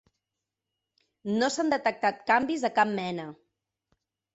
No 1.35 1.51
s'han 1.57 1.71
detectat 1.75 2.27
canvis 2.35 2.67
de 2.69 2.77
cap 2.83 2.95
mena. 3.01 3.33